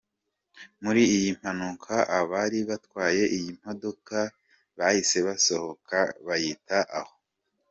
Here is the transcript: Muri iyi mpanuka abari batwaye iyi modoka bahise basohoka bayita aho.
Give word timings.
Muri 0.83 1.01
iyi 1.15 1.29
mpanuka 1.39 1.93
abari 2.19 2.59
batwaye 2.69 3.23
iyi 3.37 3.51
modoka 3.63 4.17
bahise 4.77 5.17
basohoka 5.27 5.97
bayita 6.27 6.79
aho. 6.99 7.13